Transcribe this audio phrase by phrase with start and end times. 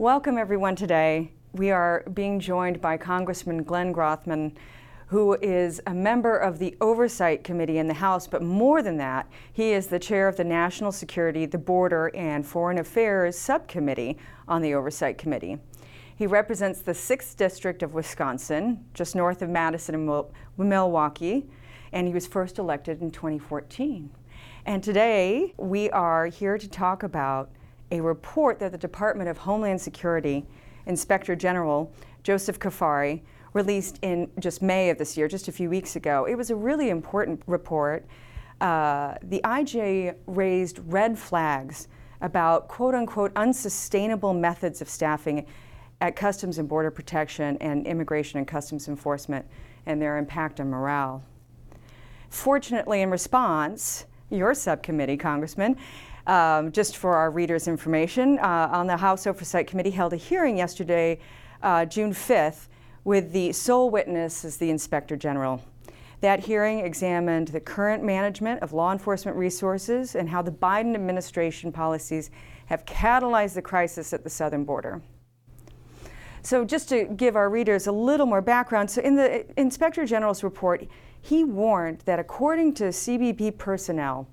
[0.00, 1.30] Welcome, everyone, today.
[1.52, 4.56] We are being joined by Congressman Glenn Grothman,
[5.08, 9.28] who is a member of the Oversight Committee in the House, but more than that,
[9.52, 14.16] he is the chair of the National Security, the Border, and Foreign Affairs Subcommittee
[14.48, 15.58] on the Oversight Committee.
[16.16, 20.24] He represents the 6th District of Wisconsin, just north of Madison and
[20.56, 21.44] Milwaukee,
[21.92, 24.08] and he was first elected in 2014.
[24.64, 27.50] And today we are here to talk about
[27.90, 30.46] a report that the Department of Homeland Security
[30.86, 33.22] Inspector General Joseph Cuffari
[33.52, 36.24] released in just May of this year, just a few weeks ago.
[36.24, 38.06] It was a really important report.
[38.60, 41.88] Uh, the IG raised red flags
[42.20, 45.46] about quote unquote unsustainable methods of staffing
[46.00, 49.46] at Customs and Border Protection and Immigration and Customs Enforcement
[49.86, 51.22] and their impact on morale.
[52.28, 55.76] Fortunately, in response, your subcommittee, Congressman,
[56.30, 60.56] um, just for our readers' information, uh, on the House Oversight Committee held a hearing
[60.56, 61.18] yesterday,
[61.60, 62.68] uh, June 5th,
[63.02, 65.60] with the sole witness as the Inspector General.
[66.20, 71.72] That hearing examined the current management of law enforcement resources and how the Biden administration
[71.72, 72.30] policies
[72.66, 75.02] have catalyzed the crisis at the southern border.
[76.42, 80.44] So, just to give our readers a little more background, so in the Inspector General's
[80.44, 80.86] report,
[81.20, 84.28] he warned that according to CBP personnel,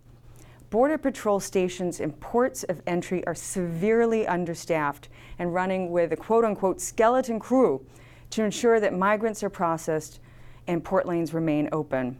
[0.69, 5.07] Border Patrol stations and ports of entry are severely understaffed
[5.39, 7.85] and running with a quote unquote skeleton crew
[8.31, 10.19] to ensure that migrants are processed
[10.67, 12.19] and port lanes remain open.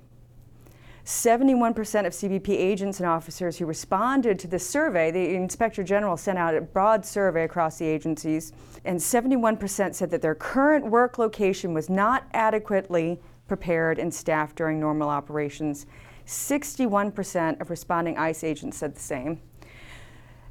[1.04, 6.38] 71% of CBP agents and officers who responded to the survey, the Inspector General sent
[6.38, 8.52] out a broad survey across the agencies,
[8.84, 14.82] and 71% said that their current work location was not adequately prepared and staffed during
[14.82, 15.86] normal operations,
[16.28, 19.42] 61% of responding ICE agents said the same.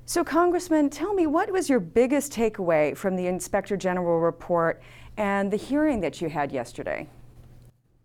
[0.06, 4.82] So, Congressman, tell me what was your biggest takeaway from the Inspector General report
[5.16, 7.08] and the hearing that you had yesterday?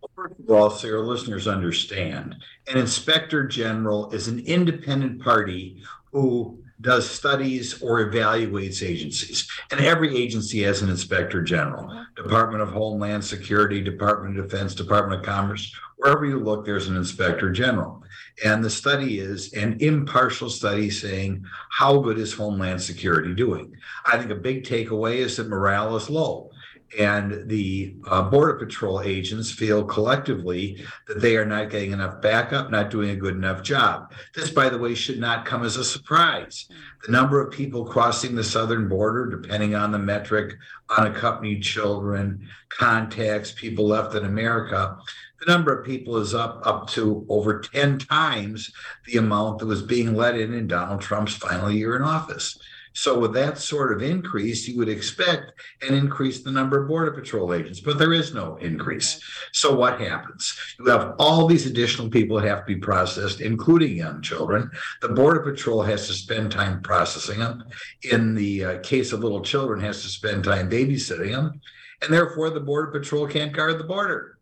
[0.02, 2.36] Well, first of all, so your listeners understand,
[2.68, 9.48] an inspector general is an independent party who does studies or evaluates agencies.
[9.72, 12.06] And every agency has an inspector general uh-huh.
[12.16, 15.74] Department of Homeland Security, Department of Defense, Department of Commerce.
[15.98, 18.04] Wherever you look, there's an inspector general.
[18.44, 23.76] And the study is an impartial study saying, how good is Homeland Security doing?
[24.06, 26.51] I think a big takeaway is that morale is low
[27.00, 32.70] and the uh, border patrol agents feel collectively that they are not getting enough backup,
[32.70, 34.12] not doing a good enough job.
[34.36, 36.68] This, by the way, should not come as a surprise.
[37.06, 40.56] The number of people crossing the southern border, depending on the metric,
[40.90, 44.98] unaccompanied children, contacts, people left in America,
[45.40, 48.72] the number of people is up up to over 10 times
[49.08, 52.60] the amount that was being let in in Donald Trump's final year in office.
[52.94, 56.90] So with that sort of increase, you would expect an increase in the number of
[56.90, 59.22] border patrol agents, but there is no increase.
[59.54, 60.54] So what happens?
[60.78, 64.70] You have all these additional people that have to be processed, including young children.
[65.02, 67.64] The border patrol has to spend time processing them.
[68.12, 71.62] In the uh, case of little children, has to spend time babysitting them,
[72.02, 74.38] and therefore the border patrol can't guard the border.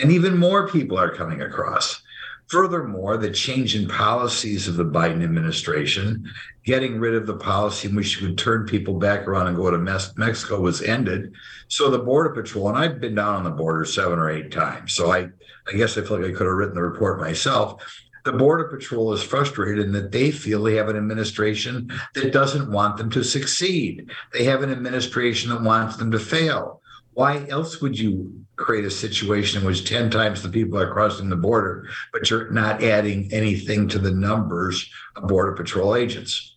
[0.00, 2.00] And even more people are coming across.
[2.48, 6.28] Furthermore, the change in policies of the Biden administration,
[6.64, 9.70] getting rid of the policy in which you would turn people back around and go
[9.70, 11.32] to Mexico was ended.
[11.68, 14.92] So the Border Patrol, and I've been down on the border seven or eight times.
[14.92, 15.28] So I,
[15.66, 17.82] I guess I feel like I could have written the report myself.
[18.24, 22.70] The Border Patrol is frustrated in that they feel they have an administration that doesn't
[22.70, 24.10] want them to succeed.
[24.32, 26.81] They have an administration that wants them to fail.
[27.14, 31.28] Why else would you create a situation in which 10 times the people are crossing
[31.28, 36.56] the border, but you're not adding anything to the numbers of Border Patrol agents?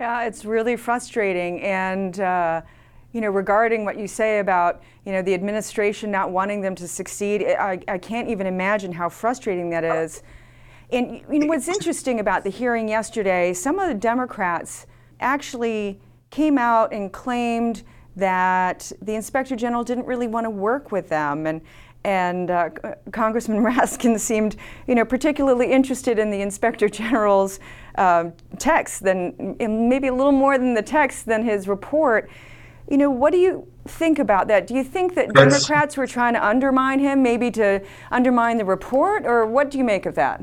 [0.00, 1.60] Yeah, it's really frustrating.
[1.62, 2.62] And, uh,
[3.12, 6.86] you know, regarding what you say about, you know, the administration not wanting them to
[6.86, 10.22] succeed, I, I can't even imagine how frustrating that is.
[10.90, 14.86] And you know, what's interesting about the hearing yesterday, some of the Democrats
[15.20, 16.00] actually
[16.30, 17.82] came out and claimed
[18.18, 21.60] that the inspector general didn't really want to work with them and
[22.04, 22.70] and uh,
[23.12, 24.56] Congressman Raskin seemed,
[24.86, 27.60] you know, particularly interested in the Inspector General's
[27.96, 32.30] uh, text than maybe a little more than the text than his report.
[32.90, 34.66] You know, what do you think about that?
[34.66, 39.26] Do you think that Democrats were trying to undermine him, maybe to undermine the report,
[39.26, 40.42] or what do you make of that?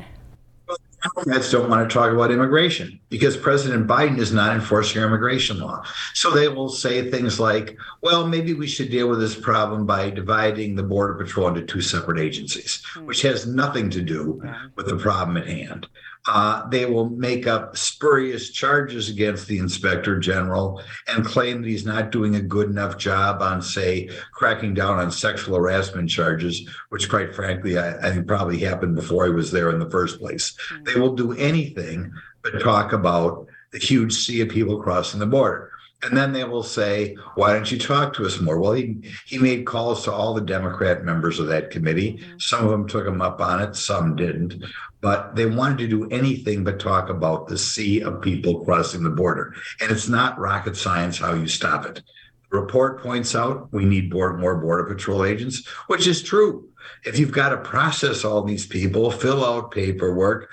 [1.13, 5.83] Democrats don't want to talk about immigration because President Biden is not enforcing immigration law.
[6.13, 10.09] So they will say things like, well, maybe we should deal with this problem by
[10.09, 14.41] dividing the Border Patrol into two separate agencies, which has nothing to do
[14.75, 15.87] with the problem at hand.
[16.27, 21.85] Uh, they will make up spurious charges against the inspector general and claim that he's
[21.85, 27.09] not doing a good enough job on, say, cracking down on sexual harassment charges, which,
[27.09, 30.57] quite frankly, I, I think probably happened before I was there in the first place.
[30.83, 32.11] They will do anything
[32.41, 35.71] but talk about the huge sea of people crossing the border.
[36.05, 38.59] And then they will say, why don't you talk to us more?
[38.59, 42.13] Well, he, he made calls to all the Democrat members of that committee.
[42.13, 42.37] Mm-hmm.
[42.37, 44.63] Some of them took him up on it, some didn't.
[45.01, 49.09] But they wanted to do anything but talk about the sea of people crossing the
[49.09, 49.55] border.
[49.81, 52.03] And it's not rocket science how you stop it.
[52.51, 56.69] The report points out we need more, more Border Patrol agents, which is true.
[57.03, 60.51] If you've got to process all these people, fill out paperwork,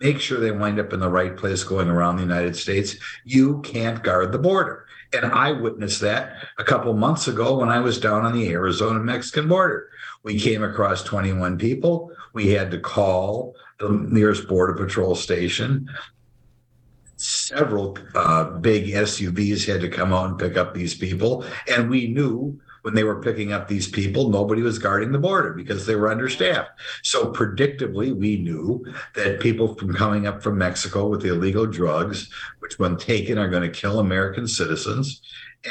[0.00, 3.60] make sure they wind up in the right place going around the United States, you
[3.62, 4.86] can't guard the border.
[5.12, 8.98] And I witnessed that a couple months ago when I was down on the Arizona
[8.98, 9.90] Mexican border.
[10.22, 12.12] We came across 21 people.
[12.32, 15.88] We had to call the nearest Border Patrol station.
[17.16, 21.44] Several uh, big SUVs had to come out and pick up these people.
[21.68, 25.52] And we knew when they were picking up these people, nobody was guarding the border
[25.52, 26.70] because they were understaffed.
[27.02, 28.84] So predictably, we knew
[29.14, 33.48] that people from coming up from Mexico with the illegal drugs, which when taken are
[33.48, 35.22] going to kill American citizens,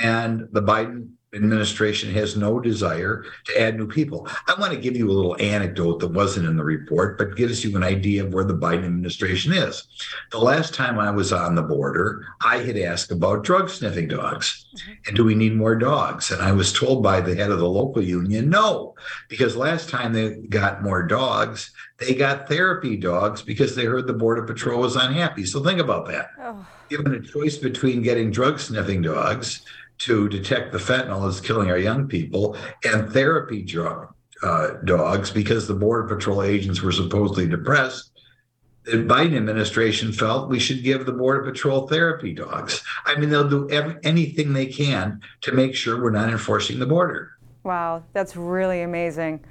[0.02, 4.28] and the Biden administration has no desire to add new people.
[4.48, 7.64] I want to give you a little anecdote that wasn't in the report, but gives
[7.64, 9.88] you an idea of where the Biden administration is.
[10.32, 14.66] The last time I was on the border, I had asked about drug sniffing dogs.
[14.76, 14.92] Mm-hmm.
[15.08, 16.32] And do we need more dogs?
[16.32, 18.96] And I was told by the head of the local union, no,
[19.30, 24.14] because last time they got more dogs, they got therapy dogs because they heard the
[24.14, 25.46] Border Patrol was unhappy.
[25.46, 26.32] So think about that.
[26.40, 26.66] Oh.
[26.90, 29.62] Given a choice between getting drug sniffing dogs,
[30.06, 34.14] to detect the fentanyl is killing our young people and therapy drug
[34.44, 38.12] uh, dogs because the border patrol agents were supposedly depressed
[38.84, 42.84] the Biden administration felt we should give the Border Patrol therapy dogs.
[43.06, 46.88] I mean, they'll do every, anything they can to make sure we're not enforcing the
[46.88, 47.32] border.
[47.64, 49.44] Wow, that's really amazing.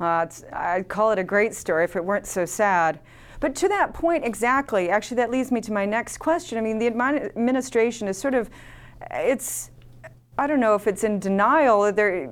[0.00, 3.00] Uh, I'd call it a great story if it weren't so sad.
[3.38, 6.56] But to that point, exactly, actually, that leads me to my next question.
[6.56, 8.48] I mean, the administration is sort of,
[9.10, 9.70] it's
[10.40, 11.92] I don't know if it's in denial.
[11.92, 12.28] They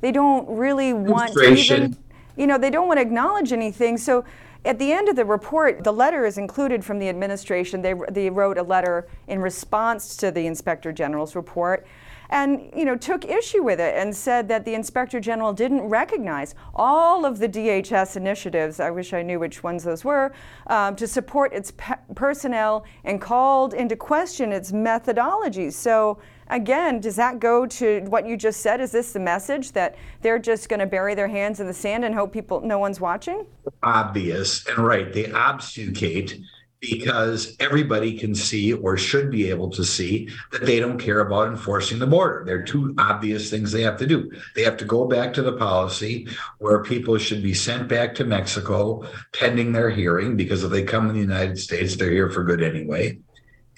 [0.00, 1.96] they don't really want to even,
[2.38, 3.98] you know, they don't want to acknowledge anything.
[3.98, 4.24] So
[4.64, 7.82] at the end of the report, the letter is included from the administration.
[7.82, 11.86] They, they wrote a letter in response to the inspector general's report
[12.30, 16.54] and you know took issue with it and said that the inspector general didn't recognize
[16.74, 18.80] all of the DHS initiatives.
[18.80, 20.32] I wish I knew which ones those were
[20.68, 25.74] um, to support its pe- personnel and called into question its methodologies.
[25.74, 26.18] So
[26.48, 28.80] again, does that go to what you just said?
[28.80, 32.04] Is this the message that they're just going to bury their hands in the sand
[32.04, 33.46] and hope people no one's watching?
[33.82, 35.12] Obvious and right.
[35.12, 36.40] They obfuscate
[36.80, 41.48] because everybody can see or should be able to see that they don't care about
[41.48, 42.42] enforcing the border.
[42.44, 44.30] There are two obvious things they have to do.
[44.54, 48.26] They have to go back to the policy where people should be sent back to
[48.26, 52.44] Mexico pending their hearing, because if they come in the United States, they're here for
[52.44, 53.18] good anyway.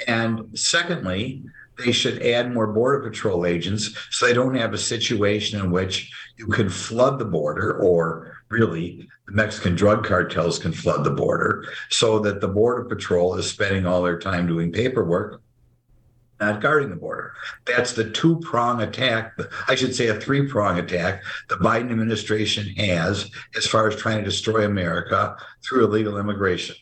[0.08, 1.44] And secondly,
[1.78, 6.11] they should add more border patrol agents so they don't have a situation in which
[6.37, 11.64] you can flood the border or really the Mexican drug cartels can flood the border
[11.90, 15.43] so that the border patrol is spending all their time doing paperwork
[16.40, 17.32] not guarding the border.
[17.64, 19.38] That's the two prong attack,
[19.69, 24.19] I should say a three prong attack the Biden administration has as far as trying
[24.19, 26.77] to destroy America through illegal immigration.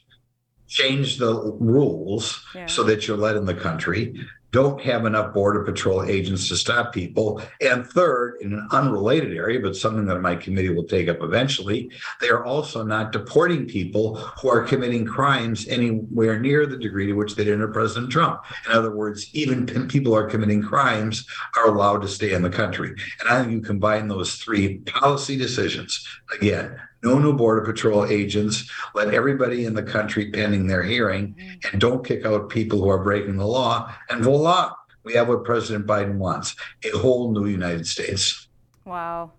[0.67, 2.67] Change the rules yeah.
[2.67, 4.15] so that you're let in the country,
[4.55, 7.43] don't have enough border patrol agents to stop people.
[7.61, 11.91] And third, in an unrelated area, but something that my committee will take up eventually,
[12.21, 17.15] they are also not deporting people who are committing crimes anywhere near the degree to
[17.15, 18.43] which they did under President Trump.
[18.67, 22.49] In other words, even people who are committing crimes are allowed to stay in the
[22.49, 22.95] country.
[23.21, 28.69] And I think you combine those three policy decisions again, no new border patrol agents.
[28.95, 31.73] Let everybody in the country pending their hearing mm.
[31.73, 33.95] and don't kick out people who are breaking the law.
[34.11, 34.73] And voila
[35.05, 38.49] we have what president biden wants a whole new united states.
[38.85, 39.33] Wow.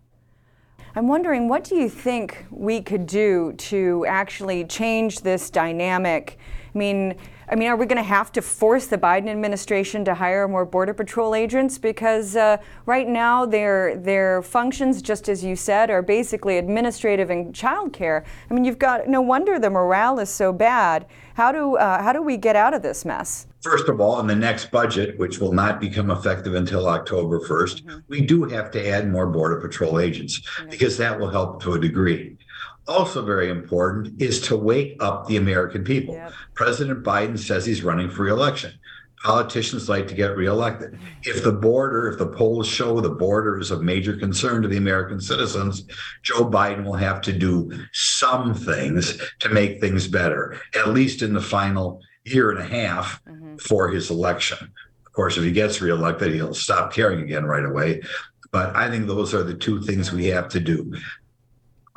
[0.96, 6.38] I'm wondering what do you think we could do to actually change this dynamic
[6.76, 7.16] i mean
[7.48, 10.66] I mean, are we going to have to force the Biden administration to hire more
[10.66, 11.78] Border Patrol agents?
[11.78, 17.54] Because uh, right now, their their functions, just as you said, are basically administrative and
[17.54, 18.24] childcare.
[18.50, 21.06] I mean, you've got no wonder the morale is so bad.
[21.36, 23.46] How do uh, how do we get out of this mess?
[23.62, 27.84] First of all, in the next budget, which will not become effective until October 1st,
[27.84, 28.00] mm-hmm.
[28.08, 30.70] we do have to add more Border Patrol agents mm-hmm.
[30.70, 32.38] because that will help to a degree.
[32.88, 36.16] Also very important is to wake up the American people.
[36.16, 36.34] Yep.
[36.54, 38.72] President Biden says he's running for reelection.
[39.24, 41.00] Politicians like to get reelected.
[41.24, 44.78] If the border, if the polls show the border is a major concern to the
[44.78, 45.84] American citizens,
[46.22, 51.34] Joe Biden will have to do some things to make things better, at least in
[51.34, 53.60] the final year and a half Mhm.
[53.62, 54.60] for his election.
[55.08, 58.02] Of course, if he gets reelected, he'll stop caring again right away.
[58.52, 60.94] But I think those are the two things we have to do.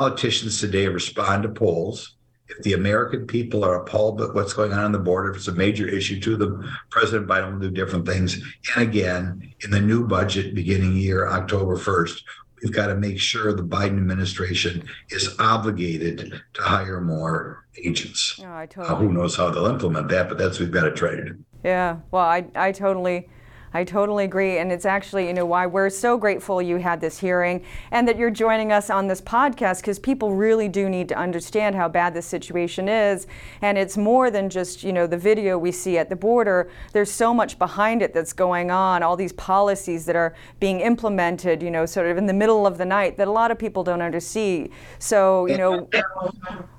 [0.08, 2.14] Politicians today respond to polls.
[2.48, 5.48] If the American people are appalled at what's going on on the border, if it's
[5.48, 8.40] a major issue to them, President Biden will do different things.
[8.76, 12.22] And again, in the new budget beginning year, October 1st,
[12.62, 18.38] we've got to make sure the Biden administration is obligated to hire more agents.
[18.40, 19.04] Oh, I Uh, totally.
[19.08, 21.38] who knows how they'll implement that, but that's what we've got to try to do.
[21.64, 23.28] Yeah, well, I, I totally,
[23.74, 24.58] I totally agree.
[24.58, 28.16] And it's actually, you know, why we're so grateful you had this hearing and that
[28.16, 32.14] you're joining us on this podcast because people really do need to understand how bad
[32.14, 33.26] this situation is.
[33.62, 36.70] And it's more than just, you know, the video we see at the border.
[36.92, 41.62] There's so much behind it that's going on, all these policies that are being implemented,
[41.62, 43.84] you know, sort of in the middle of the night that a lot of people
[43.84, 44.70] don't undersee.
[44.98, 45.88] So, you know,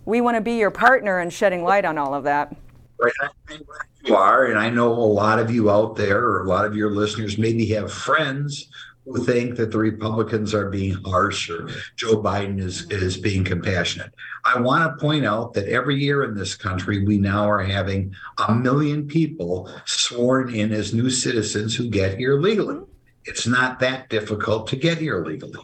[0.06, 2.56] we want to be your partner in shedding light on all of that.
[3.00, 3.14] Right.
[3.22, 3.66] I think
[4.04, 6.76] You are, and I know a lot of you out there, or a lot of
[6.76, 8.70] your listeners, maybe have friends
[9.06, 14.14] who think that the Republicans are being harsh or Joe Biden is is being compassionate.
[14.46, 18.14] I want to point out that every year in this country, we now are having
[18.48, 22.80] a million people sworn in as new citizens who get here legally.
[23.26, 25.60] It's not that difficult to get here legally.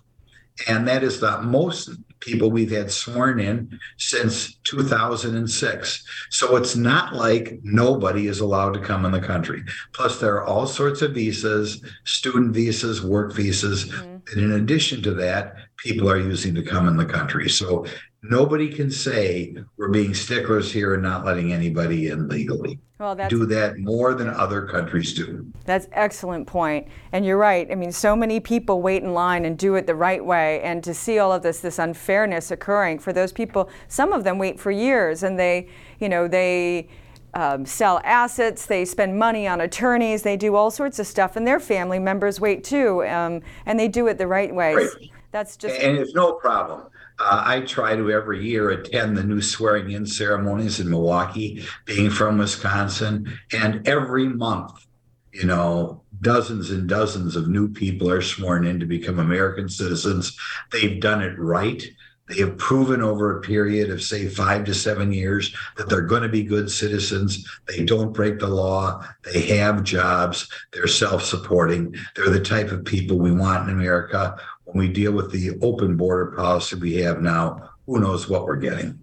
[0.68, 6.04] And that is the most people we've had sworn in since 2006.
[6.30, 9.64] So it's not like nobody is allowed to come in the country.
[9.94, 13.86] Plus, there are all sorts of visas, student visas, work visas.
[13.86, 14.16] Mm-hmm.
[14.32, 17.50] And in addition to that, people are using to come in the country.
[17.50, 17.86] So
[18.30, 22.80] nobody can say we're being sticklers here and not letting anybody in legally.
[23.00, 25.46] Well, that's Do that more than other countries do.
[25.66, 26.88] That's excellent point.
[27.12, 27.70] And you're right.
[27.70, 30.62] I mean, so many people wait in line and do it the right way.
[30.62, 34.38] And to see all of this, this unfairness occurring for those people, some of them
[34.38, 35.68] wait for years and they,
[36.00, 36.88] you know, they
[37.34, 41.46] um, sell assets, they spend money on attorneys, they do all sorts of stuff, and
[41.46, 43.06] their family members wait too.
[43.06, 44.76] Um, and they do it the right way.
[44.76, 44.88] Right.
[45.34, 46.84] That's just, And it's no problem.
[47.20, 52.10] Uh, I try to every year attend the new swearing in ceremonies in Milwaukee, being
[52.10, 53.38] from Wisconsin.
[53.54, 54.86] And every month,
[55.32, 60.38] you know, dozens and dozens of new people are sworn in to become American citizens.
[60.72, 61.84] They've done it right.
[62.28, 66.24] They have proven over a period of, say, five to seven years that they're going
[66.24, 67.48] to be good citizens.
[67.68, 69.06] They don't break the law.
[69.24, 70.50] They have jobs.
[70.74, 71.96] They're self supporting.
[72.16, 74.38] They're the type of people we want in America.
[74.66, 78.56] When we deal with the open border policy we have now, who knows what we're
[78.56, 79.00] getting?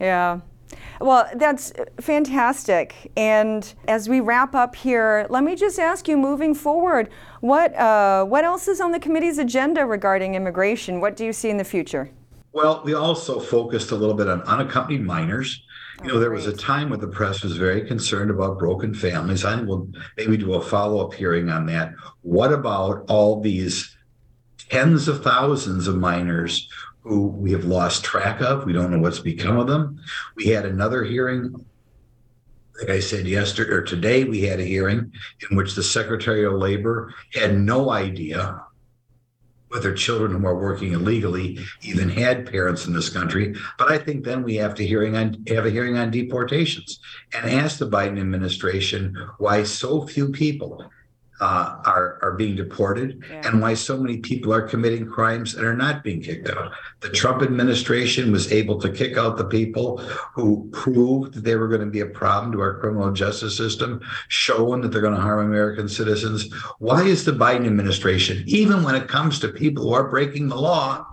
[0.00, 0.40] Yeah.
[1.00, 3.10] Well, that's fantastic.
[3.16, 8.24] And as we wrap up here, let me just ask you moving forward, what, uh,
[8.24, 11.00] what else is on the committee's agenda regarding immigration?
[11.00, 12.10] What do you see in the future?
[12.52, 15.62] Well, we also focused a little bit on unaccompanied minors.
[16.02, 18.94] You know, Oh, there was a time when the press was very concerned about broken
[18.94, 19.44] families.
[19.44, 21.94] I think we'll maybe do a follow up hearing on that.
[22.22, 23.96] What about all these
[24.72, 26.66] tens of thousands of minors
[27.02, 28.64] who we have lost track of?
[28.64, 30.00] We don't know what's become of them.
[30.34, 31.64] We had another hearing.
[32.80, 35.12] Like I said yesterday or today, we had a hearing
[35.48, 38.62] in which the Secretary of Labor had no idea
[39.68, 43.54] whether children who are working illegally even had parents in this country.
[43.78, 46.98] But I think then we have to hearing on have a hearing on deportations
[47.34, 50.84] and ask the Biden administration why so few people
[51.42, 53.42] uh, are are being deported Yeah.
[53.48, 56.70] and why so many people are committing crimes and are not being kicked out.
[57.00, 59.98] The Trump administration was able to kick out the people
[60.36, 64.00] who proved that they were going to be a problem to our criminal justice system,
[64.28, 66.52] showing that they're going to harm American citizens.
[66.78, 70.56] Why is the Biden administration, even when it comes to people who are breaking the
[70.56, 71.11] law,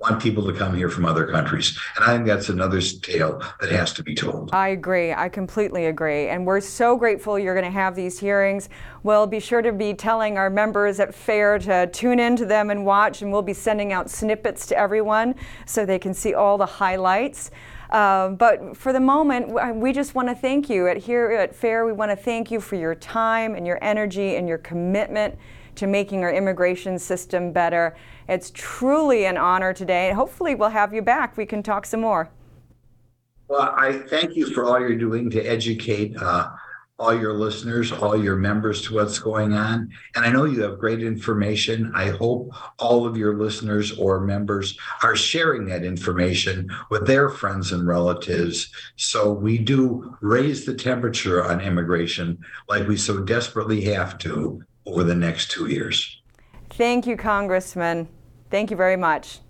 [0.00, 1.78] want people to come here from other countries?
[1.96, 4.50] And I think that's another tale that has to be told.
[4.52, 5.12] I agree.
[5.12, 6.28] I completely agree.
[6.28, 8.68] And we're so grateful you're going to have these hearings.
[9.02, 12.84] We'll be sure to be telling our members at FAIR to tune into them and
[12.86, 15.34] watch, and we'll be sending out snippets to everyone
[15.66, 17.50] so they can see all the highlights.
[17.90, 20.86] Uh, but for the moment, we just want to thank you.
[20.86, 24.36] At here at FAIR, we want to thank you for your time and your energy
[24.36, 25.36] and your commitment
[25.80, 27.96] to making our immigration system better.
[28.28, 31.36] It's truly an honor today, and hopefully, we'll have you back.
[31.36, 32.30] We can talk some more.
[33.48, 36.50] Well, I thank you for all you're doing to educate uh,
[36.98, 39.90] all your listeners, all your members to what's going on.
[40.14, 41.90] And I know you have great information.
[41.94, 47.72] I hope all of your listeners or members are sharing that information with their friends
[47.72, 48.70] and relatives.
[48.96, 55.04] So we do raise the temperature on immigration like we so desperately have to over
[55.04, 56.20] the next two years.
[56.70, 58.08] Thank you, Congressman.
[58.50, 59.40] Thank you very much.